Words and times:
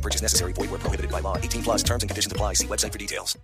No 0.00 0.02
purchase 0.02 0.22
necessary. 0.22 0.52
Void 0.54 0.70
where 0.70 0.80
prohibited 0.80 1.10
by 1.10 1.20
law. 1.20 1.36
18 1.36 1.62
plus 1.62 1.82
terms 1.82 2.02
and 2.02 2.10
conditions 2.10 2.32
apply. 2.32 2.54
See 2.54 2.66
website 2.66 2.92
for 2.92 2.98
details. 2.98 3.38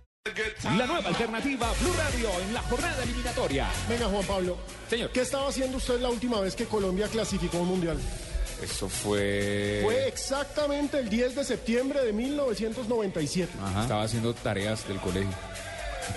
La 0.77 0.85
nueva 0.85 1.07
alternativa 1.07 1.71
Blue 1.79 1.93
Radio 1.93 2.29
en 2.41 2.53
la 2.53 2.61
jornada 2.63 3.03
eliminatoria. 3.03 3.67
Venga, 3.87 4.07
Juan 4.07 4.25
Pablo. 4.25 4.57
Señor. 4.89 5.11
¿Qué 5.11 5.21
estaba 5.21 5.47
haciendo 5.47 5.77
usted 5.77 6.01
la 6.01 6.09
última 6.09 6.41
vez 6.41 6.55
que 6.55 6.65
Colombia 6.65 7.07
clasificó 7.07 7.59
un 7.59 7.67
mundial? 7.67 7.97
Eso 8.61 8.89
fue. 8.89 9.81
Fue 9.83 10.07
exactamente 10.07 10.97
el 10.97 11.09
10 11.09 11.35
de 11.35 11.43
septiembre 11.43 12.03
de 12.03 12.11
1997. 12.11 13.53
Estaba 13.79 14.03
haciendo 14.03 14.33
tareas 14.33 14.87
del 14.87 14.99
colegio. 14.99 15.29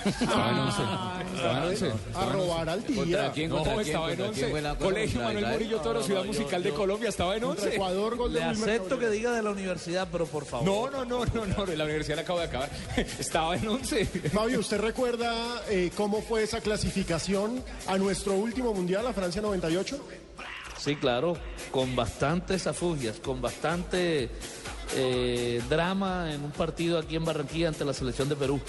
Estaba 0.05 0.51
en 0.51 0.59
once. 0.59 0.83
Estaba 1.35 1.59
en 1.59 1.69
once. 1.69 1.87
A 1.87 1.89
Estaba 1.89 2.27
en 2.27 2.33
robar 2.33 2.69
al 2.69 2.85
día. 2.85 3.33
No, 3.49 3.81
estaba 3.81 4.13
en 4.13 4.21
once. 4.21 4.77
Colegio 4.79 5.23
Manuel 5.23 5.47
Murillo 5.47 5.81
Toro, 5.81 6.03
Ciudad 6.03 6.25
Musical 6.25 6.63
de 6.63 6.71
Colombia, 6.71 7.09
estaba 7.09 7.37
en 7.37 7.43
Contra 7.43 7.65
once. 7.65 7.77
Ecuador, 7.77 8.17
gol 8.17 8.33
de 8.33 8.41
Le 8.41 8.47
acepto 8.47 8.99
que 8.99 9.09
diga 9.09 9.33
de 9.33 9.43
la 9.43 9.51
universidad, 9.51 10.09
pero 10.11 10.27
por 10.27 10.45
favor. 10.45 10.67
No, 10.67 10.91
no, 10.91 11.05
no, 11.05 11.25
no, 11.27 11.47
no, 11.47 11.67
la 11.67 11.85
universidad 11.85 12.17
la 12.17 12.23
acabo 12.23 12.39
de 12.39 12.47
acabar. 12.47 12.71
Estaba 13.19 13.57
en 13.57 13.69
once. 13.69 14.05
Fabio, 14.05 14.61
¿usted 14.61 14.81
recuerda 14.81 15.63
eh, 15.69 15.91
cómo 15.97 16.23
fue 16.23 16.43
esa 16.43 16.61
clasificación 16.61 17.63
a 17.87 17.99
nuestro 17.99 18.35
último 18.35 18.73
mundial, 18.75 19.07
a 19.07 19.13
Francia 19.13 19.43
98? 19.43 19.99
Sí, 20.79 20.97
claro, 20.97 21.37
con 21.71 21.95
bastantes 21.95 22.67
afugias, 22.67 23.21
con 23.21 23.43
bastante 23.43 24.31
eh, 24.97 25.63
drama 25.69 26.33
en 26.33 26.43
un 26.43 26.51
partido 26.53 26.99
aquí 26.99 27.17
en 27.17 27.25
Barranquilla 27.25 27.69
ante 27.69 27.85
la 27.85 27.93
selección 27.93 28.29
de 28.29 28.37
Perú. 28.37 28.61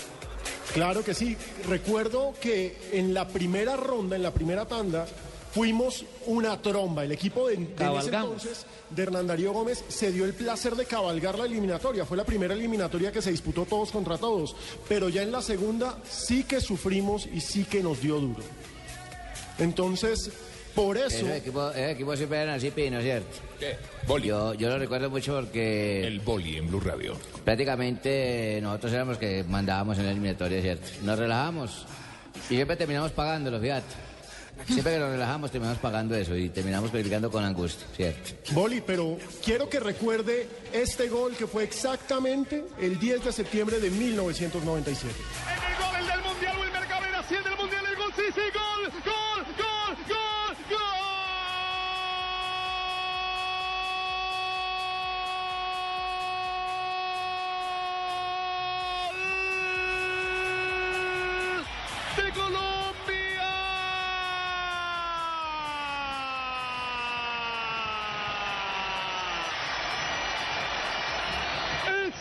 Claro 0.73 1.03
que 1.03 1.14
sí. 1.14 1.36
Recuerdo 1.67 2.33
que 2.39 2.77
en 2.94 3.14
la 3.14 3.27
primera 3.27 3.75
ronda, 3.75 4.16
en 4.16 4.23
la 4.23 4.31
primera 4.31 4.66
tanda, 4.66 5.05
fuimos 5.53 6.05
una 6.28 6.61
tromba. 6.61 7.03
El 7.03 7.11
equipo 7.11 7.47
de, 7.47 7.55
ese 7.55 8.08
entonces 8.08 8.66
de 8.89 9.03
Hernán 9.03 9.28
Darío 9.28 9.52
Gómez 9.52 9.83
se 9.88 10.11
dio 10.11 10.25
el 10.25 10.33
placer 10.33 10.75
de 10.75 10.86
cabalgar 10.86 11.38
la 11.38 11.45
eliminatoria. 11.45 12.05
Fue 12.05 12.17
la 12.17 12.23
primera 12.23 12.53
eliminatoria 12.53 13.11
que 13.11 13.22
se 13.22 13.31
disputó 13.31 13.66
todos 13.66 13.91
contra 13.91 14.17
todos. 14.17 14.55
Pero 14.88 15.09
ya 15.09 15.22
en 15.22 15.31
la 15.31 15.41
segunda 15.41 15.97
sí 16.09 16.44
que 16.44 16.61
sufrimos 16.61 17.28
y 17.31 17.41
sí 17.41 17.66
que 17.66 17.83
nos 17.83 18.02
dio 18.02 18.19
duro. 18.19 18.44
Entonces, 19.59 20.31
por 20.73 20.97
eso... 20.97 21.17
Esos 21.17 21.30
equipos, 21.30 21.75
esos 21.75 21.91
equipos 21.91 22.17
siempre 22.17 22.41
eran 22.41 22.56
así, 22.56 22.72
Pino, 22.72 23.02
¿cierto? 23.02 23.38
¿Qué? 23.59 23.75
Boli. 24.08 24.30
Yo, 24.30 24.53
yo 24.53 24.69
lo 24.69 24.80
recuerdo 24.80 25.09
mucho 25.09 25.35
porque 25.35 26.08
El 26.08 26.22
boli 26.22 26.58
en 26.58 26.67
Blue 26.67 26.80
Radio. 26.80 27.17
Prácticamente 27.44 28.59
nosotros 28.61 28.94
éramos 28.94 29.17
que 29.17 29.44
mandábamos 29.44 29.97
en 29.97 30.06
la 30.06 30.11
eliminatoria, 30.11 30.61
¿cierto? 30.61 30.88
Nos 31.03 31.17
relajamos 31.17 31.86
y 32.50 32.56
siempre 32.56 32.75
terminamos 32.75 33.11
pagándolo, 33.11 33.59
fíjate. 33.59 34.11
Siempre 34.67 34.94
que 34.94 35.00
nos 35.00 35.11
relajamos 35.11 35.50
terminamos 35.50 35.80
pagando 35.80 36.16
eso 36.16 36.36
y 36.36 36.50
terminamos 36.50 36.92
criticando 36.92 37.31
con 37.31 37.44
angustia, 37.44 37.88
¿cierto? 37.95 38.53
Boli, 38.53 38.81
pero 38.86 39.17
quiero 39.44 39.69
que 39.69 39.80
recuerde 39.80 40.47
este 40.72 41.09
gol 41.09 41.36
que 41.36 41.47
fue 41.47 41.64
exactamente 41.64 42.66
el 42.80 43.00
10 43.00 43.25
de 43.25 43.31
septiembre 43.31 43.80
de 43.80 43.89
1997. 43.89 45.14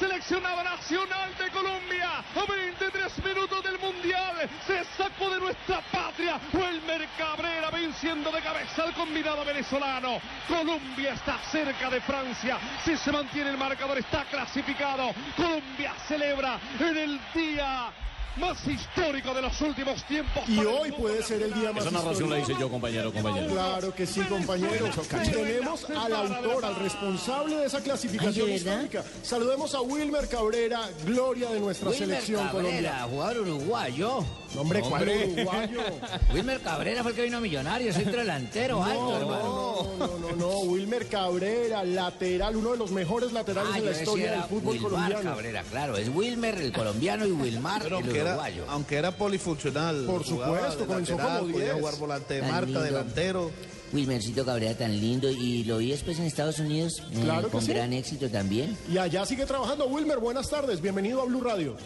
Seleccionado 0.01 0.65
nacional 0.65 1.29
de 1.37 1.51
Colombia, 1.51 2.25
a 2.35 2.51
23 2.51 3.25
minutos 3.25 3.63
del 3.63 3.79
Mundial, 3.79 4.49
se 4.67 4.83
sacó 4.97 5.29
de 5.29 5.39
nuestra 5.39 5.83
patria. 5.93 6.41
Wilmer 6.55 7.07
Cabrera 7.19 7.71
venciendo 7.71 8.33
de 8.33 8.41
cabeza 8.41 8.85
al 8.85 8.95
combinado 8.95 9.45
venezolano. 9.45 10.19
Colombia 10.49 11.13
está 11.13 11.39
cerca 11.51 11.91
de 11.91 12.01
Francia. 12.01 12.59
Si 12.83 12.97
se 12.97 13.13
mantiene 13.13 13.51
el 13.51 13.59
marcador, 13.59 13.99
está 13.99 14.25
clasificado. 14.25 15.13
Colombia 15.37 15.93
celebra 16.09 16.59
en 16.79 16.97
el 16.97 17.21
día 17.35 17.93
más 18.37 18.67
histórico 18.67 19.35
de 19.35 19.43
los 19.43 19.61
últimos 19.61 20.05
tiempos. 20.05 20.43
Y 20.49 20.59
hoy 20.61 20.93
puede 20.93 21.23
ser 21.23 21.43
el 21.43 21.53
día 21.55 21.73
más 21.73 21.85
histórico. 21.87 22.37
hice 22.37 22.55
yo, 22.59 22.69
compañero, 22.71 23.13
compañero. 23.13 23.49
Claro 23.53 23.95
que 23.95 24.07
sí, 24.07 24.21
compañero. 24.23 24.87
Y 24.87 25.31
tenemos 25.31 25.89
al 25.91 26.13
autor, 26.15 26.65
al 26.65 26.77
responsable 26.77 27.57
de 27.57 27.67
esa 27.67 27.81
clasificación 27.83 28.51
histórica. 28.51 29.03
Saludemos 29.23 29.75
a 29.75 29.81
Wilmer 29.81 30.29
Cabrera, 30.29 30.89
gloria 31.05 31.51
de 31.51 31.61
nuestra 31.61 31.93
selección 31.93 32.47
Cabrera, 32.47 32.69
colombiana. 32.71 33.03
jugador 33.11 33.39
uruguayo. 33.41 34.25
Hombre, 34.57 34.81
¿cuál 34.81 35.09
uruguayo? 35.09 35.81
Wilmer 36.35 36.61
Cabrera 36.61 37.03
fue 37.03 37.13
el 37.13 37.17
que 37.17 37.23
vino 37.23 37.37
a 37.39 37.41
Millonarios, 37.41 37.95
centro 37.95 38.19
delantero, 38.21 38.83
alto, 38.83 39.17
hermano. 39.17 39.87
No, 39.99 40.07
no, 40.07 40.19
no, 40.19 40.37
no, 40.37 40.59
Wilmer 40.61 41.07
Cabrera, 41.07 41.85
lateral, 41.85 42.57
uno 42.57 42.73
de 42.73 42.79
los 42.79 42.91
mejores 42.91 43.33
laterales 43.33 43.71
Ah, 43.73 43.79
de 43.79 43.85
yo 43.87 43.91
la 43.93 43.97
historia 43.99 44.31
del 44.33 44.43
fútbol 44.43 44.75
Wilmar 44.75 44.91
colombiano. 44.91 45.23
Cabrera, 45.31 45.63
claro. 45.71 45.97
Es 45.97 46.09
Wilmer 46.09 46.59
el 46.61 46.73
colombiano 46.73 47.27
y 47.27 47.31
Wilmar 47.31 47.83
Pero 47.83 47.99
el 48.01 48.13
era, 48.21 48.31
uruguayo. 48.33 48.65
aunque 48.69 48.97
era 48.97 49.11
polifuncional. 49.13 50.05
Por 50.07 50.25
supuesto, 50.25 50.87
comenzó 50.87 51.17
lateral, 51.17 51.41
como 51.41 51.53
Podía 51.53 51.65
10. 51.73 51.79
jugar 51.81 51.97
volante 51.97 52.35
de 52.41 52.53
lindo. 52.53 52.83
delantero. 52.83 53.51
Wilmercito 53.93 54.45
Cabrera 54.45 54.79
tan 54.79 54.93
lindo 55.01 55.29
y 55.31 55.65
lo 55.65 55.79
vi 55.79 55.91
después 55.91 56.17
en 56.21 56.27
Estados 56.27 56.61
Unidos 56.61 57.03
eh, 57.11 57.21
Claro 57.25 57.49
con 57.51 57.61
sí. 57.61 57.73
gran 57.73 57.93
éxito 57.93 58.29
también. 58.31 58.77
Y 58.89 58.99
allá 58.99 59.27
sigue 59.27 59.47
trabajando. 59.47 59.87
Wilmer, 59.87 60.19
buenas 60.19 60.49
tardes, 60.49 60.81
bienvenido 60.81 61.21
a 61.23 61.25
Blue 61.25 61.41
Radio. 61.41 61.77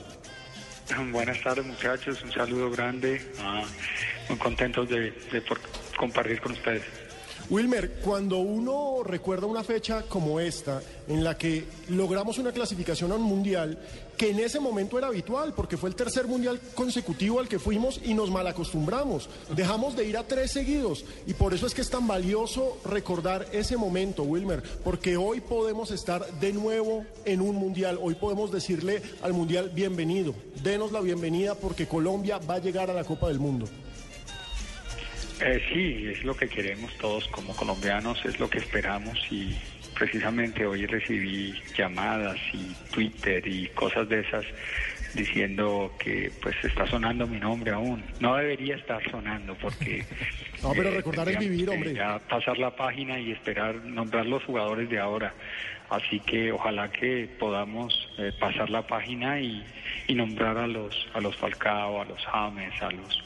Buenas 1.13 1.43
tardes 1.43 1.65
muchachos, 1.65 2.23
un 2.23 2.31
saludo 2.31 2.71
grande, 2.71 3.19
ah, 3.41 3.63
muy 4.29 4.37
contentos 4.39 4.87
de, 4.89 5.13
de 5.33 5.41
por 5.41 5.59
compartir 5.97 6.43
con 6.43 6.53
ustedes. 6.53 6.83
Wilmer, 7.49 7.93
cuando 8.03 8.39
uno 8.39 9.03
recuerda 9.03 9.47
una 9.47 9.65
fecha 9.65 10.03
como 10.03 10.41
esta, 10.41 10.83
en 11.09 11.25
la 11.25 11.37
que 11.39 11.65
logramos 11.89 12.37
una 12.39 12.53
clasificación 12.53 13.13
a 13.13 13.15
un 13.17 13.23
mundial, 13.23 13.79
que 14.17 14.31
en 14.31 14.41
ese 14.41 14.61
momento 14.61 14.99
era 14.99 15.09
habitual, 15.09 15.53
porque 15.55 15.77
fue 15.77 15.89
el 15.89 15.97
tercer 15.97 16.27
mundial 16.27 16.61
consecutivo 16.75 17.41
al 17.41 17.49
que 17.49 17.59
fuimos 17.59 18.01
y 18.05 18.15
nos 18.15 18.31
malacostumbramos. 18.31 19.29
Dejamos 19.55 19.97
de 19.97 20.05
ir 20.07 20.17
a 20.17 20.27
tres 20.27 20.53
seguidos 20.53 21.05
y 21.27 21.35
por 21.35 21.55
eso 21.55 21.67
es 21.67 21.75
que 21.75 21.81
es 21.81 21.91
tan 21.91 22.07
valioso 22.07 22.79
recordar 22.85 23.47
ese 23.53 23.77
momento, 23.77 24.23
Wilmer, 24.23 24.63
porque 24.83 25.17
hoy 25.17 25.41
podemos 25.41 25.91
estar 25.91 26.25
de 26.41 26.53
nuevo 26.53 27.05
en 27.25 27.41
un 27.41 27.57
mundial, 27.57 27.99
hoy 28.01 28.15
podemos 28.15 28.53
decirle 28.53 29.03
al 29.23 29.33
mundial 29.33 29.71
bienvenido, 29.71 30.35
denos 30.63 30.93
la 30.93 31.01
bienvenida 31.01 31.55
porque 31.55 31.87
Colombia 31.87 32.39
va 32.39 32.55
a 32.55 32.59
llegar 32.59 32.91
a 32.91 32.95
la 32.95 33.05
Copa 33.05 33.29
del 33.29 33.39
Mundo. 33.39 33.67
Eh, 35.41 35.61
sí, 35.73 36.07
es 36.09 36.25
lo 36.25 36.37
que 36.37 36.49
queremos 36.49 36.93
todos 36.99 37.27
como 37.29 37.55
colombianos, 37.57 38.25
es 38.25 38.39
lo 38.39 38.49
que 38.49 38.59
esperamos 38.59 39.19
y 39.31 39.57
precisamente 39.95 40.67
hoy 40.67 40.87
recibí 40.87 41.55
llamadas 41.77 42.37
y 42.53 42.75
Twitter 42.93 43.47
y 43.47 43.69
cosas 43.69 44.09
de 44.09 44.21
esas 44.21 44.45
diciendo 45.15 45.93
que 45.99 46.31
pues 46.43 46.57
está 46.65 46.87
sonando 46.87 47.27
mi 47.27 47.39
nombre 47.39 47.73
aún. 47.73 48.03
No 48.21 48.37
debería 48.37 48.77
estar 48.77 49.03
sonando 49.11 49.55
porque... 49.61 50.05
No, 50.63 50.73
pero 50.73 50.91
recordar 50.91 51.29
es 51.29 51.39
vivir, 51.39 51.69
hombre. 51.69 51.93
Ya 51.93 52.19
pasar 52.21 52.57
la 52.57 52.75
página 52.75 53.21
y 53.21 53.33
esperar 53.33 53.75
nombrar 53.85 54.25
los 54.25 54.43
jugadores 54.45 54.89
de 54.89 54.99
ahora. 54.99 55.35
Así 55.91 56.21
que 56.21 56.53
ojalá 56.53 56.91
que 56.91 57.29
podamos 57.39 58.09
eh, 58.17 58.33
pasar 58.41 58.71
la 58.71 58.81
página 58.87 59.39
y, 59.39 59.63
y 60.07 60.15
nombrar 60.15 60.57
a 60.57 60.67
los 60.67 61.07
a 61.13 61.21
los 61.21 61.37
Falcao, 61.37 62.01
a 62.01 62.07
los 62.07 62.25
James, 62.25 62.73
a 62.81 62.91
los 62.93 63.23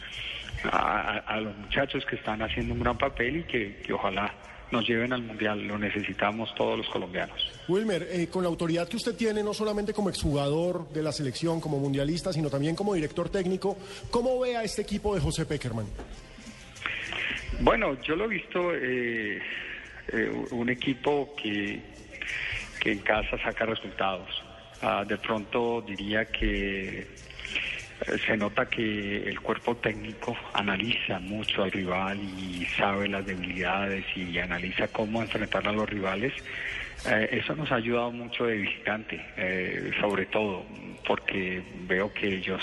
a, 0.64 1.19
a- 1.26 1.40
los 1.40 1.56
muchachos 1.56 2.05
que 2.06 2.16
están 2.16 2.43
haciendo 2.43 2.75
un 2.75 2.81
gran 2.81 2.99
papel 2.99 3.38
y 3.38 3.44
que, 3.44 3.76
que 3.84 3.93
ojalá 3.93 4.34
nos 4.70 4.87
lleven 4.87 5.12
al 5.12 5.22
mundial. 5.22 5.60
Lo 5.66 5.78
necesitamos 5.78 6.55
todos 6.55 6.76
los 6.78 6.88
colombianos. 6.88 7.37
Wilmer, 7.69 8.06
eh, 8.10 8.28
con 8.28 8.43
la 8.43 8.49
autoridad 8.49 8.88
que 8.88 8.96
usted 8.96 9.14
tiene, 9.14 9.43
no 9.43 9.55
solamente 9.55 9.93
como 9.94 10.10
exjugador 10.10 10.88
de 10.90 11.02
la 11.02 11.12
selección, 11.12 11.60
como 11.60 11.78
mundialista, 11.78 12.32
sino 12.32 12.50
también 12.50 12.75
como 12.76 12.94
director 12.94 13.28
técnico, 13.31 13.76
¿cómo 14.10 14.38
ve 14.40 14.56
a 14.56 14.62
este 14.64 14.82
equipo 14.82 15.14
de 15.14 15.20
José 15.20 15.46
Peckerman? 15.46 15.87
Bueno, 17.60 18.00
yo 18.02 18.14
lo 18.14 18.25
he 18.26 18.28
visto 18.28 18.75
eh, 18.75 19.40
eh, 20.12 20.44
un 20.50 20.69
equipo 20.69 21.34
que, 21.34 21.81
que 22.81 22.93
en 22.93 22.99
casa 23.00 23.37
saca 23.43 23.64
resultados. 23.66 24.28
Ah, 24.81 25.05
de 25.06 25.16
pronto 25.19 25.82
diría 25.82 26.26
que 26.26 27.05
se 28.26 28.37
nota 28.37 28.66
que 28.66 29.19
el 29.28 29.40
cuerpo 29.40 29.76
técnico 29.76 30.37
analiza 30.55 31.19
mucho 31.20 31.62
al 31.64 31.70
rival 31.72 32.19
y 32.22 32.66
sabe 32.76 33.08
las 33.08 33.25
debilidades 33.26 34.05
y 34.16 34.38
analiza 34.38 34.88
cómo 34.88 35.22
enfrentar 35.22 35.66
a 35.69 35.72
los 35.72 35.88
rivales. 35.88 36.32
Eh, 37.05 37.28
eso 37.32 37.55
nos 37.55 37.70
ha 37.70 37.76
ayudado 37.76 38.10
mucho 38.10 38.46
de 38.46 38.56
visitante, 38.56 39.25
eh, 39.37 39.90
sobre 40.00 40.26
todo 40.26 40.66
porque 41.06 41.62
veo 41.87 42.12
que 42.12 42.37
ellos 42.37 42.62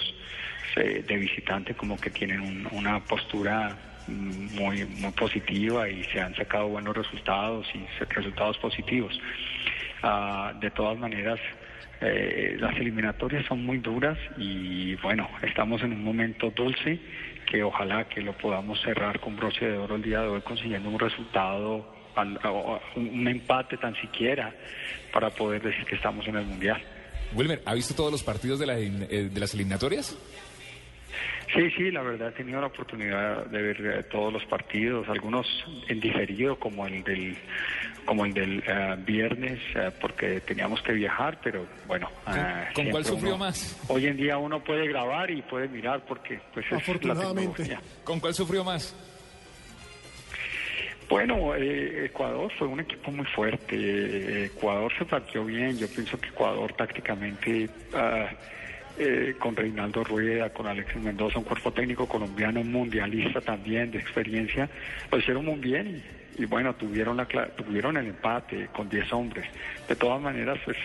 eh, 0.78 1.04
de 1.08 1.16
visitante 1.18 1.74
como 1.76 1.98
que 2.00 2.10
tienen 2.10 2.42
un- 2.42 2.68
una 2.72 3.00
postura 3.00 3.78
muy 4.08 4.86
positiva 5.18 5.90
y 5.90 6.04
se 6.06 6.20
han 6.20 6.36
sacado 6.36 6.68
buenos 6.68 6.96
resultados 6.96 7.66
y 7.74 7.88
resultados 8.10 8.58
positivos. 8.60 9.18
Ah, 10.04 10.54
de 10.60 10.70
todas 10.72 10.98
maneras, 10.98 11.40
eh, 12.02 12.58
las 12.60 12.76
eliminatorias 12.78 13.46
son 13.48 13.66
muy 13.66 13.78
duras 13.80 14.18
y 14.38 14.96
bueno, 14.96 15.30
estamos 15.42 15.82
en 15.82 15.94
un 15.94 16.04
momento 16.04 16.52
dulce 16.56 17.00
que 17.50 17.64
ojalá 17.64 18.06
que 18.10 18.22
lo 18.22 18.34
podamos 18.38 18.82
cerrar 18.82 19.20
con 19.20 19.36
broche 19.38 19.66
de 19.66 19.78
oro 19.78 19.96
el 19.96 20.02
día 20.02 20.22
de 20.22 20.28
hoy 20.28 20.42
consiguiendo 20.42 20.90
un 20.90 21.00
resultado, 21.00 21.94
un 22.96 23.28
empate 23.28 23.78
tan 23.78 23.96
siquiera 24.02 24.54
para 25.14 25.30
poder 25.30 25.62
decir 25.62 25.86
que 25.86 25.96
estamos 25.96 26.28
en 26.28 26.36
el 26.38 26.46
Mundial. 26.46 26.82
Wilmer, 27.34 27.62
¿ha 27.66 27.74
visto 27.74 27.94
todos 27.94 28.12
los 28.12 28.24
partidos 28.24 28.60
de, 28.60 28.66
la- 28.68 28.76
de 28.76 29.40
las 29.40 29.54
eliminatorias? 29.54 30.18
Sí, 31.56 31.72
sí, 31.72 31.90
la 31.92 32.02
verdad 32.02 32.30
he 32.30 32.32
tenido 32.34 32.60
la 32.60 32.68
oportunidad 32.68 33.46
de 33.46 33.62
ver 33.62 33.82
eh, 33.82 34.04
todos 34.12 34.34
los 34.34 34.44
partidos, 34.46 35.08
algunos 35.08 35.48
en 35.88 36.02
diferido 36.02 36.60
como 36.60 36.86
el 36.86 37.02
del 37.04 37.38
como 38.06 38.26
el 38.26 38.34
del 38.34 38.62
eh, 38.68 38.96
viernes 39.00 39.60
eh, 39.74 39.90
porque 40.02 40.42
teníamos 40.42 40.82
que 40.82 40.92
viajar, 40.92 41.40
pero 41.42 41.66
bueno. 41.88 42.10
eh, 42.28 42.66
con 42.74 42.90
cuál 42.90 43.04
siempre 43.04 43.04
sufrió 43.06 43.36
uno- 43.36 43.46
más? 43.46 43.80
Hoy 43.88 44.06
en 44.06 44.18
día 44.18 44.38
uno 44.38 44.60
puede 44.64 44.88
grabar 44.88 45.32
y 45.32 45.42
puede 45.44 45.68
mirar 45.70 46.02
porque 46.06 46.40
pues 46.54 46.66
es 46.66 46.72
la 46.74 46.78
Afortunadamente. 46.80 47.64
tecnología. 47.64 47.82
¿Con 48.04 48.20
cuál 48.20 48.34
sufrió 48.34 48.64
más? 48.64 48.94
Bueno, 51.08 51.56
eh, 51.56 52.06
Ecuador 52.08 52.52
fue 52.58 52.68
un 52.68 52.80
equipo 52.80 53.12
muy 53.12 53.26
fuerte. 53.28 54.46
Ecuador 54.46 54.92
se 54.98 55.06
partió 55.06 55.46
bien. 55.46 55.78
Yo 55.78 55.88
pienso 55.88 56.20
que 56.20 56.30
Ecuador 56.30 56.74
tácticamente, 56.74 57.70
ah, 57.94 58.28
eh, 58.98 59.36
con 59.38 59.56
Reinaldo 59.56 60.04
Rueda, 60.04 60.50
con 60.52 60.68
Alexis 60.68 61.02
Mendoza, 61.02 61.40
un 61.40 61.46
cuerpo 61.46 61.72
técnico 61.72 62.08
colombiano 62.08 62.64
mundialista 62.64 63.42
también 63.42 63.92
de 63.92 64.00
experiencia, 64.00 64.70
lo 65.12 65.18
hicieron 65.18 65.46
muy 65.46 65.60
bien. 65.60 66.04
Y, 66.38 66.46
bueno, 66.46 66.76
tuvieron, 66.76 67.16
la, 67.18 67.26
tuvieron 67.26 67.96
el 67.98 68.08
empate 68.08 68.68
con 68.74 68.90
10 68.90 69.14
hombres. 69.14 69.46
De 69.88 69.96
todas 69.96 70.22
maneras, 70.22 70.58
pues 70.66 70.76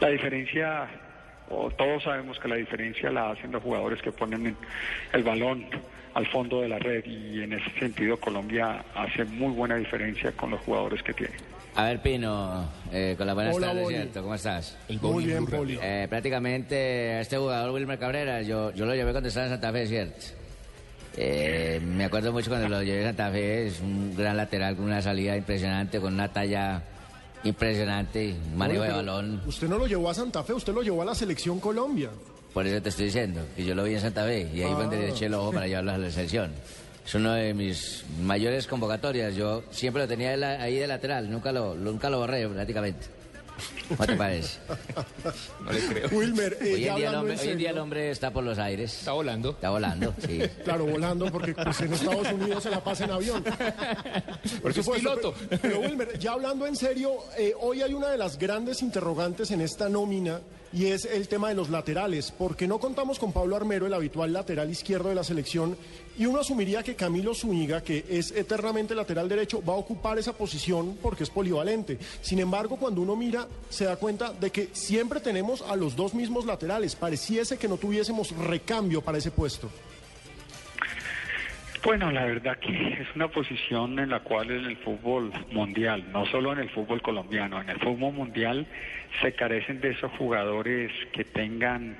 la 0.00 0.08
diferencia, 0.08 0.86
todos 1.48 2.02
sabemos 2.02 2.38
que 2.38 2.48
la 2.48 2.56
diferencia 2.56 3.10
la 3.10 3.30
hacen 3.30 3.50
los 3.52 3.62
jugadores 3.62 4.02
que 4.02 4.12
ponen 4.12 4.46
en- 4.48 4.56
el 5.12 5.22
balón 5.22 5.64
al 6.14 6.26
fondo 6.28 6.60
de 6.60 6.68
la 6.68 6.78
red 6.78 7.04
y 7.04 7.42
en 7.42 7.52
ese 7.52 7.70
sentido 7.78 8.16
Colombia 8.16 8.84
hace 8.94 9.24
muy 9.24 9.52
buena 9.52 9.76
diferencia 9.76 10.32
con 10.32 10.50
los 10.50 10.60
jugadores 10.60 11.02
que 11.02 11.12
tiene. 11.12 11.34
A 11.76 11.84
ver, 11.84 12.00
Pino, 12.00 12.70
eh, 12.92 13.16
con 13.18 13.26
las 13.26 13.34
buenas 13.34 13.56
Hola, 13.56 13.66
tardes. 13.68 13.88
¿cierto? 13.88 14.22
¿Cómo 14.22 14.34
estás? 14.36 14.76
El 14.88 15.00
Muy 15.00 15.24
bien, 15.24 15.44
Poli. 15.44 15.76
Eh, 15.82 16.06
prácticamente 16.08 16.76
a 17.14 17.20
este 17.20 17.36
jugador 17.36 17.72
Wilmer 17.72 17.98
Cabrera, 17.98 18.42
yo, 18.42 18.72
yo 18.72 18.86
lo 18.86 18.94
llevé 18.94 19.10
cuando 19.10 19.28
estaba 19.28 19.46
en 19.46 19.52
Santa 19.52 19.72
Fe, 19.72 19.86
¿cierto? 19.88 20.24
Eh, 21.16 21.80
me 21.84 22.04
acuerdo 22.04 22.32
mucho 22.32 22.48
cuando 22.48 22.68
lo 22.68 22.80
llevé 22.82 23.02
a 23.02 23.08
Santa 23.08 23.30
Fe, 23.30 23.66
es 23.66 23.80
un 23.80 24.14
gran 24.16 24.36
lateral 24.36 24.76
con 24.76 24.84
una 24.84 25.02
salida 25.02 25.36
impresionante, 25.36 26.00
con 26.00 26.14
una 26.14 26.32
talla 26.32 26.80
impresionante, 27.42 28.36
manejo 28.54 28.82
de 28.82 28.88
Oye, 28.88 28.96
balón. 28.96 29.42
Usted 29.44 29.68
no 29.68 29.76
lo 29.76 29.88
llevó 29.88 30.10
a 30.10 30.14
Santa 30.14 30.44
Fe, 30.44 30.52
usted 30.52 30.72
lo 30.72 30.82
llevó 30.82 31.02
a 31.02 31.06
la 31.06 31.14
selección 31.14 31.58
Colombia. 31.58 32.10
Por 32.54 32.66
eso 32.66 32.80
te 32.80 32.88
estoy 32.88 33.06
diciendo, 33.06 33.44
que 33.56 33.64
yo 33.64 33.74
lo 33.74 33.82
vi 33.84 33.94
en 33.94 34.00
Santa 34.00 34.24
Fe 34.24 34.48
y 34.54 34.62
ahí 34.62 34.72
fue 34.72 34.82
donde 34.84 34.96
le 34.98 35.08
eché 35.10 35.26
el 35.26 35.34
ojo 35.34 35.52
para 35.52 35.66
llevarlo 35.66 35.92
a 35.92 35.98
la 35.98 36.10
selección. 36.10 36.52
Es 37.04 37.14
una 37.14 37.34
de 37.34 37.52
mis 37.52 38.04
mayores 38.22 38.66
convocatorias. 38.66 39.34
Yo 39.34 39.62
siempre 39.70 40.02
lo 40.02 40.08
tenía 40.08 40.30
de 40.30 40.36
la- 40.38 40.62
ahí 40.62 40.76
de 40.76 40.86
lateral, 40.86 41.28
nunca 41.30 41.52
lo, 41.52 41.74
nunca 41.74 42.08
lo 42.08 42.18
borré 42.20 42.48
prácticamente. 42.48 43.06
¿Cómo 43.88 44.06
te 44.06 44.16
parece? 44.16 44.58
No 45.64 45.70
le 45.72 45.80
creo. 45.80 46.08
Wilmer, 46.10 46.58
eh, 46.60 46.74
Hoy 46.74 46.88
en, 46.88 46.96
día 46.96 47.20
hombre, 47.20 47.34
en 47.34 47.40
hoy 47.40 47.48
en 47.50 47.58
día 47.58 47.70
el 47.70 47.78
hombre 47.78 48.10
está 48.10 48.32
por 48.32 48.42
los 48.42 48.58
aires. 48.58 48.92
Está 48.98 49.12
volando. 49.12 49.50
Está 49.50 49.70
volando, 49.70 50.14
sí. 50.26 50.40
Claro, 50.64 50.86
volando, 50.86 51.30
porque 51.30 51.54
pues, 51.54 51.80
en 51.82 51.92
Estados 51.92 52.32
Unidos 52.32 52.62
se 52.62 52.70
la 52.70 52.82
pasa 52.82 53.04
en 53.04 53.10
avión. 53.12 53.44
Porque 54.62 54.80
es 54.80 54.88
piloto. 54.88 55.34
Pero, 55.48 55.60
pero, 55.62 55.80
Wilmer, 55.80 56.18
ya 56.18 56.32
hablando 56.32 56.66
en 56.66 56.74
serio, 56.76 57.12
eh, 57.38 57.52
hoy 57.60 57.82
hay 57.82 57.94
una 57.94 58.08
de 58.10 58.18
las 58.18 58.38
grandes 58.38 58.82
interrogantes 58.82 59.50
en 59.50 59.60
esta 59.60 59.88
nómina 59.88 60.40
y 60.74 60.86
es 60.86 61.04
el 61.04 61.28
tema 61.28 61.48
de 61.48 61.54
los 61.54 61.70
laterales, 61.70 62.32
porque 62.36 62.66
no 62.66 62.80
contamos 62.80 63.20
con 63.20 63.32
Pablo 63.32 63.54
Armero, 63.54 63.86
el 63.86 63.94
habitual 63.94 64.32
lateral 64.32 64.68
izquierdo 64.68 65.08
de 65.08 65.14
la 65.14 65.22
selección, 65.22 65.76
y 66.18 66.26
uno 66.26 66.40
asumiría 66.40 66.82
que 66.82 66.96
Camilo 66.96 67.32
Zúñiga, 67.32 67.82
que 67.82 68.04
es 68.10 68.32
eternamente 68.32 68.94
lateral 68.94 69.28
derecho, 69.28 69.62
va 69.64 69.74
a 69.74 69.76
ocupar 69.76 70.18
esa 70.18 70.32
posición 70.32 70.98
porque 71.00 71.22
es 71.22 71.30
polivalente. 71.30 71.98
Sin 72.22 72.40
embargo, 72.40 72.76
cuando 72.76 73.02
uno 73.02 73.14
mira, 73.14 73.46
se 73.70 73.84
da 73.84 73.96
cuenta 73.96 74.32
de 74.32 74.50
que 74.50 74.68
siempre 74.72 75.20
tenemos 75.20 75.62
a 75.62 75.76
los 75.76 75.94
dos 75.94 76.12
mismos 76.12 76.44
laterales. 76.44 76.96
Pareciese 76.96 77.56
que 77.56 77.68
no 77.68 77.76
tuviésemos 77.76 78.36
recambio 78.36 79.00
para 79.00 79.18
ese 79.18 79.30
puesto. 79.30 79.70
Bueno, 81.84 82.10
la 82.10 82.24
verdad 82.24 82.58
que 82.58 82.94
es 82.94 83.08
una 83.14 83.28
posición 83.28 83.98
en 83.98 84.08
la 84.08 84.20
cual 84.20 84.50
en 84.50 84.64
el 84.64 84.76
fútbol 84.78 85.30
mundial, 85.50 86.02
no 86.12 86.24
solo 86.26 86.52
en 86.54 86.60
el 86.60 86.70
fútbol 86.70 87.02
colombiano, 87.02 87.60
en 87.60 87.68
el 87.68 87.78
fútbol 87.78 88.14
mundial 88.14 88.66
se 89.20 89.34
carecen 89.34 89.80
de 89.82 89.90
esos 89.90 90.10
jugadores 90.12 90.90
que 91.12 91.24
tengan 91.24 91.94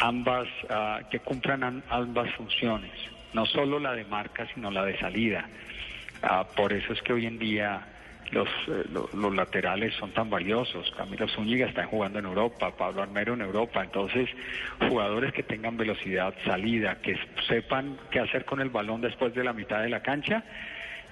ambas, 0.00 0.48
ah, 0.68 1.00
que 1.10 1.20
cumplan 1.20 1.64
am- 1.64 1.82
ambas 1.88 2.30
funciones, 2.34 2.92
no 3.32 3.46
solo 3.46 3.78
la 3.78 3.94
de 3.94 4.04
marca, 4.04 4.46
sino 4.54 4.70
la 4.70 4.84
de 4.84 4.98
salida. 4.98 5.48
Ah, 6.22 6.46
por 6.54 6.74
eso 6.74 6.92
es 6.92 7.00
que 7.00 7.14
hoy 7.14 7.24
en 7.24 7.38
día 7.38 7.86
los, 8.32 8.48
eh, 8.66 8.84
lo- 8.92 9.08
los 9.12 9.34
laterales 9.34 9.94
son 9.94 10.10
tan 10.12 10.28
valiosos. 10.28 10.90
Camilo 10.96 11.28
Zúñiga 11.28 11.66
está 11.66 11.84
jugando 11.86 12.18
en 12.18 12.24
Europa, 12.24 12.74
Pablo 12.76 13.02
Armero 13.02 13.34
en 13.34 13.42
Europa. 13.42 13.82
Entonces, 13.82 14.28
jugadores 14.88 15.32
que 15.32 15.42
tengan 15.42 15.76
velocidad, 15.76 16.34
salida, 16.44 16.98
que 17.00 17.16
sepan 17.46 17.98
qué 18.10 18.20
hacer 18.20 18.44
con 18.44 18.60
el 18.60 18.70
balón 18.70 19.00
después 19.02 19.34
de 19.34 19.44
la 19.44 19.52
mitad 19.52 19.82
de 19.82 19.90
la 19.90 20.00
cancha 20.00 20.42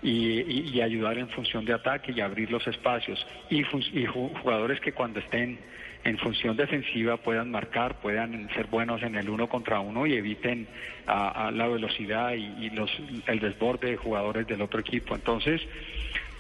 y, 0.03 0.41
y- 0.41 0.71
y 0.75 0.81
ayudar 0.81 1.19
en 1.19 1.29
función 1.29 1.65
de 1.67 1.75
ataque 1.75 2.13
y 2.13 2.21
abrir 2.21 2.51
los 2.51 2.67
espacios. 2.67 3.25
Y, 3.51 3.61
y 3.61 4.07
ju- 4.07 4.35
jugadores 4.41 4.81
que 4.81 4.93
cuando 4.93 5.21
estén 5.21 5.59
en 6.03 6.17
función 6.17 6.57
defensiva 6.57 7.19
puedan 7.19 7.51
marcar, 7.51 8.01
puedan 8.01 8.49
ser 8.55 8.67
buenos 8.69 9.03
en 9.03 9.15
el 9.17 9.29
uno 9.29 9.47
contra 9.51 9.81
uno 9.81 10.07
y 10.07 10.15
eviten 10.15 10.67
a 11.07 11.51
la 11.51 11.69
velocidad 11.69 12.33
y, 12.33 12.47
y 12.65 12.71
los, 12.71 12.91
el 13.27 13.39
desborde 13.41 13.91
de 13.91 13.97
jugadores 13.99 14.47
del 14.47 14.63
otro 14.63 14.81
equipo. 14.81 15.15
Entonces, 15.15 15.61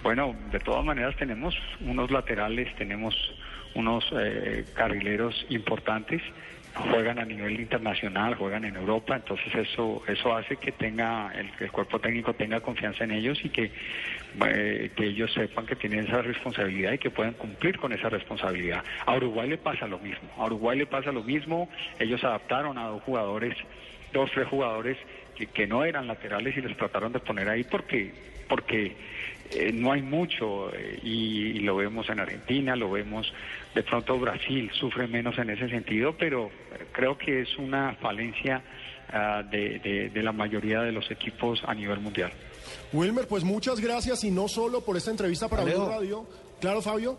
bueno, 0.03 0.35
de 0.51 0.59
todas 0.61 0.85
maneras 0.85 1.15
tenemos 1.17 1.55
unos 1.81 2.11
laterales, 2.11 2.75
tenemos 2.77 3.15
unos 3.75 4.05
eh, 4.13 4.65
carrileros 4.75 5.47
importantes, 5.49 6.23
juegan 6.75 7.19
a 7.19 7.25
nivel 7.25 7.61
internacional, 7.61 8.35
juegan 8.35 8.65
en 8.65 8.77
Europa, 8.77 9.17
entonces 9.17 9.53
eso 9.55 10.03
eso 10.07 10.35
hace 10.35 10.57
que 10.57 10.73
tenga 10.73 11.33
el, 11.35 11.51
el 11.59 11.71
cuerpo 11.73 11.99
técnico 11.99 12.33
tenga 12.35 12.61
confianza 12.61 13.05
en 13.05 13.11
ellos 13.11 13.45
y 13.45 13.51
que 13.51 13.73
eh, 14.47 14.91
que 14.97 15.05
ellos 15.05 15.33
sepan 15.33 15.67
que 15.67 15.77
tienen 15.77 16.07
esa 16.07 16.23
responsabilidad 16.23 16.93
y 16.93 16.99
que 16.99 17.11
puedan 17.11 17.35
cumplir 17.35 17.79
con 17.79 17.93
esa 17.93 18.09
responsabilidad. 18.09 18.85
A 19.05 19.17
Uruguay 19.17 19.49
le 19.49 19.59
pasa 19.59 19.87
lo 19.87 19.99
mismo, 19.99 20.29
a 20.37 20.47
Uruguay 20.47 20.79
le 20.79 20.87
pasa 20.87 21.13
lo 21.13 21.23
mismo, 21.23 21.69
ellos 21.99 22.23
adaptaron 22.23 22.79
a 22.79 22.87
dos 22.87 23.03
jugadores, 23.03 23.57
dos 24.13 24.31
tres 24.33 24.47
jugadores 24.47 24.97
que, 25.37 25.47
que 25.47 25.67
no 25.67 25.85
eran 25.85 26.07
laterales 26.07 26.57
y 26.57 26.61
les 26.61 26.77
trataron 26.77 27.13
de 27.13 27.19
poner 27.19 27.49
ahí 27.49 27.65
porque 27.65 28.13
porque 28.49 28.97
eh, 29.51 29.73
no 29.73 29.93
hay 29.93 30.03
mucho 30.03 30.73
eh, 30.75 30.99
y, 31.03 31.47
y 31.49 31.59
lo 31.61 31.77
vemos 31.77 32.09
en 32.09 32.21
Argentina, 32.21 32.77
lo 32.77 32.91
vemos 32.91 33.33
de 33.75 33.83
pronto 33.83 34.19
Brasil 34.19 34.71
sufre 34.75 35.07
menos 35.07 35.39
en 35.39 35.51
ese 35.51 35.69
sentido, 35.69 36.15
pero 36.19 36.47
eh, 36.47 36.87
creo 36.93 37.17
que 37.19 37.43
es 37.43 37.57
una 37.59 37.95
falencia 38.01 38.63
ah, 39.13 39.43
de, 39.51 39.79
de- 39.81 40.11
de 40.11 40.23
la 40.23 40.33
mayoría 40.33 40.81
de 40.83 40.93
los 40.93 41.11
equipos 41.11 41.61
a 41.67 41.75
nivel 41.75 42.01
mundial. 42.01 42.33
Wilmer, 42.93 43.27
pues 43.29 43.45
muchas 43.45 43.81
gracias 43.81 44.25
y 44.25 44.31
no 44.31 44.49
solo 44.49 44.81
por 44.83 44.97
esta 44.97 45.11
entrevista 45.11 45.49
para. 45.49 45.65
Blue 45.65 45.89
Radio. 45.89 46.27
Claro, 46.61 46.83
Fabio. 46.83 47.17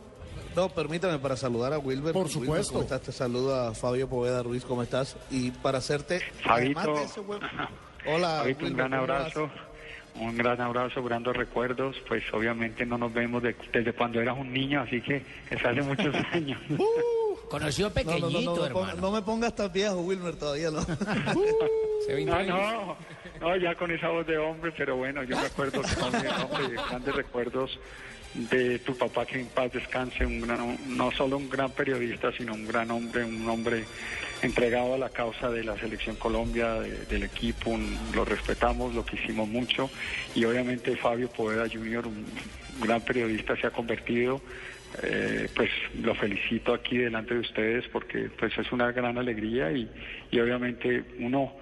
No, 0.56 0.68
permítame 0.70 1.18
para 1.20 1.36
saludar 1.38 1.72
a 1.74 1.80
Wilber. 1.80 2.12
Por 2.14 2.26
Wilber, 2.26 2.42
supuesto. 2.44 2.74
¿Cómo 2.74 2.84
estás? 2.84 3.02
Te 3.02 3.12
saludo 3.14 3.56
a 3.56 3.74
Fabio 3.74 4.10
Poveda 4.10 4.44
Ruiz, 4.44 4.66
¿cómo 4.66 4.84
estás? 4.84 5.16
Y 5.30 5.52
para 5.52 5.78
hacerte... 5.78 6.20
Fabito, 6.44 6.80
además 6.80 7.00
de 7.00 7.04
ese 7.06 7.20
buen- 7.22 7.40
Hola, 8.06 8.40
Fabito, 8.40 8.66
un 8.66 8.74
gran 8.76 8.92
¿cómo 8.92 9.08
vas? 9.08 9.34
Un 10.16 10.38
gran 10.38 10.60
abrazo, 10.62 11.04
grandes 11.04 11.36
recuerdos. 11.36 11.96
Pues 12.08 12.24
obviamente 12.34 12.86
no 12.86 12.98
nos 12.98 13.14
vemos 13.14 13.42
de- 13.42 13.56
desde 13.72 13.94
cuando 13.94 14.22
eras 14.22 14.38
un 14.38 14.52
niño, 14.54 14.82
así 14.82 15.02
que 15.02 15.24
es 15.50 15.66
hace 15.66 15.82
muchos 15.82 16.14
años. 16.32 16.60
Conoció 17.50 17.90
No, 17.90 18.04
no, 18.04 18.04
no, 18.04 18.12
pequeñito, 18.30 18.56
no, 18.56 18.56
ponga- 18.56 18.66
hermano. 18.90 19.02
no 19.02 19.12
me 19.12 19.22
pongas 19.24 19.56
tan 19.56 19.72
viejo, 19.74 19.96
Wilmer, 20.02 20.36
todavía 20.36 20.72
no. 20.72 20.80
Hace 22.02 22.14
20 22.14 22.32
No, 22.32 22.44
no, 22.46 22.98
no, 23.42 23.58
ya 23.58 23.76
con 23.76 23.92
esa 23.92 24.10
voz 24.10 24.26
de 24.28 24.38
hombre, 24.38 24.72
pero 24.78 24.96
bueno, 24.98 25.24
yo 25.24 25.36
me 25.38 25.46
acuerdo 25.48 25.82
que 25.82 25.88
son 25.90 26.12
de- 26.12 26.30
hombre, 26.30 26.76
grandes 26.90 27.16
recuerdos 27.16 27.80
de 28.34 28.80
tu 28.80 28.96
papá 28.98 29.26
que 29.26 29.40
en 29.42 29.48
paz 29.48 29.72
descanse, 29.74 30.26
un 30.26 30.42
gran- 30.42 30.78
no 30.88 31.12
solo 31.12 31.38
un 31.38 31.50
gran 31.50 31.72
periodista, 31.72 32.32
sino 32.32 32.54
un 32.54 32.66
gran 32.66 32.90
hombre, 32.92 33.24
un 33.26 33.48
hombre 33.50 33.84
entregado 34.42 34.94
a 34.94 34.98
la 34.98 35.10
causa 35.10 35.50
de 35.50 35.64
la 35.64 35.78
selección 35.78 36.16
Colombia, 36.16 36.76
de- 36.76 37.06
del 37.06 37.24
equipo, 37.24 37.78
lo 38.16 38.24
respetamos, 38.26 38.96
lo 38.96 39.06
quisimos 39.06 39.48
mucho 39.50 39.90
y 40.34 40.46
obviamente 40.46 40.96
Fabio 40.96 41.30
Poveda 41.30 41.68
Jr., 41.72 42.08
un 42.08 42.26
gran 42.82 43.02
periodista, 43.02 43.56
se 43.58 43.68
ha 43.68 43.72
convertido. 43.72 44.42
eh, 45.04 45.48
pues 45.56 45.70
lo 46.04 46.14
felicito 46.16 46.74
aquí 46.74 46.98
delante 46.98 47.34
de 47.34 47.40
ustedes 47.40 47.88
porque 47.94 48.30
pues 48.38 48.52
es 48.58 48.70
una 48.74 48.92
gran 48.92 49.18
alegría 49.18 49.72
y, 49.72 49.90
y 50.32 50.38
obviamente 50.42 51.06
uno 51.20 51.54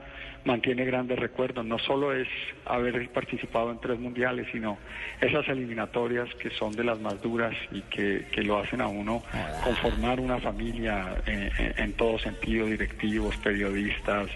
mantiene 0.46 0.86
grandes 0.86 1.20
recuerdos. 1.20 1.66
No 1.66 1.80
solo 1.80 2.14
es 2.14 2.28
haber 2.66 3.10
participado 3.10 3.72
en 3.72 3.80
tres 3.80 4.00
mundiales, 4.00 4.48
sino 4.52 4.78
esas 5.22 5.48
eliminatorias 5.48 6.34
que 6.36 6.50
son 6.52 6.76
de 6.76 6.84
las 6.84 7.00
más 7.00 7.22
duras 7.22 7.56
y 7.72 7.82
que, 7.84 8.28
que 8.32 8.44
lo 8.44 8.60
hacen 8.60 8.82
a 8.82 8.88
uno 8.88 9.22
conformar 9.64 10.20
una 10.20 10.40
familia 10.40 11.16
eh, 11.26 11.74
en 11.78 11.94
todo 11.94 12.20
sentido, 12.20 12.66
directivos, 12.66 13.36
periodistas, 13.38 14.30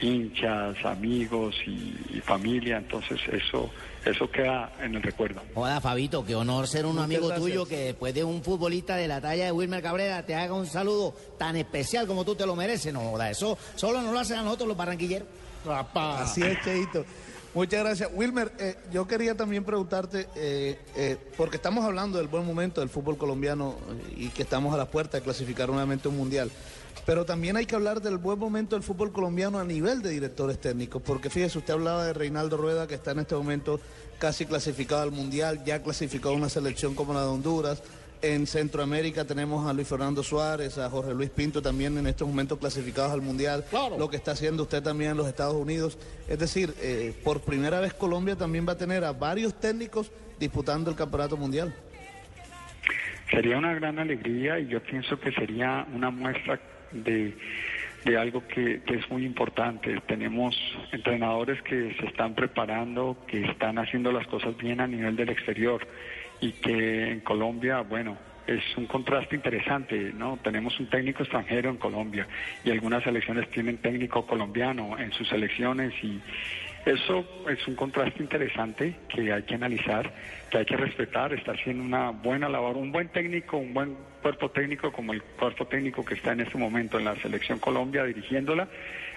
hinchas, 0.00 0.84
amigos 0.84 1.56
y, 1.66 2.16
y 2.16 2.20
familia. 2.20 2.78
Entonces 2.78 3.20
eso, 3.28 3.72
eso 4.04 4.30
queda 4.30 4.72
en 4.80 4.94
el 4.94 5.02
recuerdo. 5.02 5.40
Joda, 5.54 5.80
Fabito, 5.80 6.24
qué 6.24 6.34
honor 6.34 6.66
ser 6.68 6.84
un 6.86 6.92
Muchas 6.92 7.04
amigo 7.04 7.28
gracias. 7.28 7.46
tuyo 7.48 7.66
que 7.66 7.76
después 7.78 8.14
de 8.14 8.24
un 8.24 8.42
futbolista 8.42 8.96
de 8.96 9.08
la 9.08 9.20
talla 9.20 9.44
de 9.44 9.52
Wilmer 9.52 9.82
Cabrera 9.82 10.24
te 10.24 10.34
haga 10.34 10.54
un 10.54 10.66
saludo 10.66 11.14
tan 11.38 11.56
especial 11.56 12.06
como 12.06 12.24
tú 12.24 12.34
te 12.34 12.46
lo 12.46 12.56
mereces. 12.56 12.92
No, 12.92 13.00
joda, 13.10 13.30
eso 13.30 13.56
solo 13.76 14.02
nos 14.02 14.12
lo 14.12 14.18
hacen 14.18 14.38
a 14.38 14.42
nosotros 14.42 14.68
los 14.68 14.76
barranquilleros. 14.76 15.28
Así 15.94 16.42
es, 16.42 16.60
Cheito. 16.62 17.04
Muchas 17.54 17.80
gracias. 17.80 18.08
Wilmer, 18.14 18.50
eh, 18.58 18.76
yo 18.90 19.06
quería 19.06 19.36
también 19.36 19.62
preguntarte, 19.62 20.26
eh, 20.36 20.78
eh, 20.96 21.18
porque 21.36 21.56
estamos 21.56 21.84
hablando 21.84 22.16
del 22.16 22.26
buen 22.26 22.46
momento 22.46 22.80
del 22.80 22.88
fútbol 22.88 23.18
colombiano 23.18 23.76
eh, 23.90 24.14
y 24.16 24.28
que 24.30 24.42
estamos 24.42 24.72
a 24.72 24.78
la 24.78 24.86
puerta 24.86 25.18
de 25.18 25.22
clasificar 25.22 25.68
nuevamente 25.68 26.08
un 26.08 26.16
mundial, 26.16 26.50
pero 27.04 27.24
también 27.24 27.56
hay 27.56 27.66
que 27.66 27.74
hablar 27.74 28.00
del 28.00 28.18
buen 28.18 28.38
momento 28.38 28.76
del 28.76 28.82
fútbol 28.82 29.12
colombiano 29.12 29.58
a 29.58 29.64
nivel 29.64 30.02
de 30.02 30.10
directores 30.10 30.60
técnicos, 30.60 31.02
porque 31.02 31.30
fíjese, 31.30 31.58
usted 31.58 31.74
hablaba 31.74 32.04
de 32.04 32.12
Reinaldo 32.12 32.56
Rueda, 32.56 32.86
que 32.86 32.94
está 32.94 33.12
en 33.12 33.20
este 33.20 33.34
momento 33.34 33.80
casi 34.18 34.46
clasificado 34.46 35.02
al 35.02 35.10
mundial, 35.10 35.64
ya 35.64 35.82
clasificado 35.82 36.34
a 36.34 36.36
una 36.36 36.48
selección 36.48 36.94
como 36.94 37.12
la 37.12 37.22
de 37.22 37.26
Honduras. 37.26 37.82
En 38.22 38.46
Centroamérica 38.46 39.24
tenemos 39.24 39.68
a 39.68 39.72
Luis 39.72 39.88
Fernando 39.88 40.22
Suárez, 40.22 40.78
a 40.78 40.88
Jorge 40.88 41.12
Luis 41.12 41.28
Pinto 41.28 41.60
también 41.60 41.98
en 41.98 42.06
estos 42.06 42.28
momentos 42.28 42.56
clasificados 42.56 43.10
al 43.10 43.20
Mundial. 43.20 43.64
Lo 43.98 44.08
que 44.08 44.16
está 44.16 44.30
haciendo 44.30 44.62
usted 44.62 44.80
también 44.80 45.10
en 45.10 45.16
los 45.16 45.26
Estados 45.26 45.56
Unidos. 45.56 45.98
Es 46.28 46.38
decir, 46.38 46.72
eh, 46.80 47.12
por 47.24 47.40
primera 47.40 47.80
vez 47.80 47.94
Colombia 47.94 48.36
también 48.36 48.64
va 48.66 48.74
a 48.74 48.78
tener 48.78 49.02
a 49.02 49.12
varios 49.12 49.58
técnicos 49.58 50.12
disputando 50.38 50.88
el 50.88 50.96
Campeonato 50.96 51.36
Mundial. 51.36 51.74
Sería 53.28 53.58
una 53.58 53.74
gran 53.74 53.98
alegría 53.98 54.60
y 54.60 54.68
yo 54.68 54.80
pienso 54.80 55.18
que 55.18 55.32
sería 55.32 55.84
una 55.92 56.10
muestra 56.10 56.60
de, 56.92 57.34
de 58.04 58.16
algo 58.16 58.46
que, 58.46 58.82
que 58.86 58.94
es 58.94 59.10
muy 59.10 59.24
importante. 59.24 60.00
Tenemos 60.06 60.56
entrenadores 60.92 61.60
que 61.62 61.94
se 61.98 62.06
están 62.06 62.34
preparando, 62.34 63.16
que 63.26 63.44
están 63.44 63.78
haciendo 63.78 64.12
las 64.12 64.26
cosas 64.26 64.56
bien 64.56 64.80
a 64.80 64.86
nivel 64.86 65.16
del 65.16 65.30
exterior 65.30 65.86
y 66.40 66.52
que 66.52 67.10
en 67.10 67.20
Colombia, 67.20 67.80
bueno, 67.82 68.16
es 68.46 68.62
un 68.76 68.86
contraste 68.86 69.36
interesante, 69.36 70.12
¿no? 70.12 70.38
Tenemos 70.42 70.78
un 70.80 70.86
técnico 70.88 71.22
extranjero 71.22 71.70
en 71.70 71.76
Colombia 71.76 72.26
y 72.64 72.70
algunas 72.70 73.04
selecciones 73.04 73.48
tienen 73.50 73.78
técnico 73.78 74.26
colombiano 74.26 74.98
en 74.98 75.12
sus 75.12 75.28
selecciones 75.28 75.92
y 76.02 76.20
eso 76.84 77.24
es 77.48 77.66
un 77.68 77.76
contraste 77.76 78.22
interesante 78.22 78.94
que 79.08 79.32
hay 79.32 79.42
que 79.44 79.54
analizar, 79.54 80.12
que 80.50 80.58
hay 80.58 80.64
que 80.64 80.76
respetar, 80.76 81.32
está 81.32 81.52
haciendo 81.52 81.82
una 81.84 82.10
buena 82.10 82.48
labor, 82.48 82.76
un 82.76 82.90
buen 82.90 83.08
técnico, 83.08 83.56
un 83.56 83.72
buen 83.72 83.96
cuerpo 84.20 84.50
técnico 84.50 84.92
como 84.92 85.12
el 85.12 85.22
cuerpo 85.22 85.66
técnico 85.66 86.04
que 86.04 86.14
está 86.14 86.32
en 86.32 86.40
este 86.40 86.58
momento 86.58 86.98
en 86.98 87.04
la 87.04 87.16
selección 87.22 87.58
Colombia 87.60 88.04
dirigiéndola, 88.04 88.68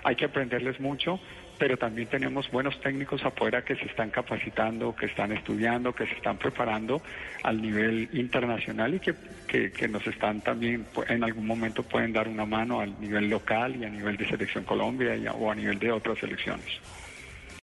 hay 0.03 0.15
que 0.15 0.25
aprenderles 0.25 0.79
mucho, 0.79 1.19
pero 1.57 1.77
también 1.77 2.07
tenemos 2.09 2.49
buenos 2.51 2.79
técnicos 2.81 3.23
afuera 3.25 3.63
que 3.63 3.75
se 3.75 3.85
están 3.85 4.11
capacitando, 4.11 4.95
que 4.95 5.07
están 5.07 5.31
estudiando, 5.31 5.93
que 5.93 6.05
se 6.05 6.13
están 6.15 6.37
preparando 6.37 7.01
al 7.43 7.61
nivel 7.61 8.09
internacional 8.13 8.93
y 8.93 8.99
que, 8.99 9.15
que, 9.47 9.71
que 9.71 9.87
nos 9.87 10.05
están 10.05 10.41
también, 10.41 10.85
pu- 10.93 11.05
en 11.09 11.23
algún 11.23 11.47
momento 11.47 11.81
pueden 11.83 12.13
dar 12.13 12.27
una 12.27 12.45
mano 12.45 12.81
al 12.81 12.99
nivel 12.99 13.29
local 13.29 13.75
y 13.75 13.85
a 13.85 13.89
nivel 13.89 14.17
de 14.17 14.27
selección 14.27 14.65
Colombia 14.65 15.15
y 15.15 15.25
o 15.27 15.49
a 15.51 15.55
nivel 15.55 15.79
de 15.79 15.91
otras 15.91 16.19
selecciones. 16.19 16.67